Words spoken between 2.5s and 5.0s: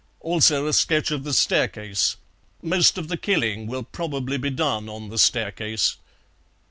most of the killing will probably be done